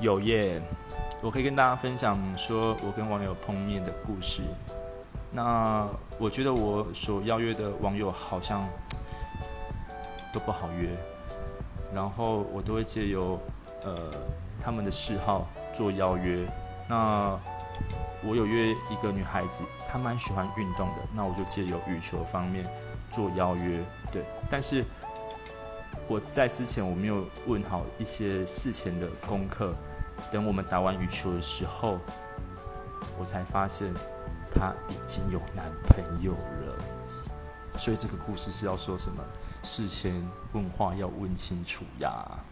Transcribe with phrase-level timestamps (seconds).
[0.00, 0.60] 有耶，
[1.20, 4.42] 我可以跟大家分享说我跟网友碰面的故事。
[5.30, 5.88] 那
[6.18, 8.68] 我觉得我所邀约的网友好像
[10.32, 10.88] 都不好约，
[11.94, 13.38] 然后我都会借由
[13.84, 13.96] 呃
[14.60, 16.46] 他们的嗜好做邀约。
[16.88, 17.38] 那
[18.24, 22.66] 我有约一个女孩子，她蛮喜欢运动的，那我就借由羽球方面
[23.10, 23.80] 做邀约。
[24.12, 24.84] 对，但是
[26.12, 29.74] 我在之前我没有问好一些事前的功课，
[30.30, 31.98] 等我们打完羽球的时候，
[33.18, 33.90] 我才发现
[34.50, 37.78] 她已经有男朋友了。
[37.78, 39.24] 所以这个故事是要说什么？
[39.62, 40.22] 事前
[40.52, 42.44] 问话要问清楚呀。